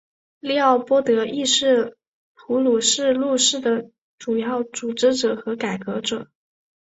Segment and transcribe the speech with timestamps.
[0.39, 1.95] 利奥波德亦是
[2.33, 6.27] 普鲁士陆军的主要组织者和改革者。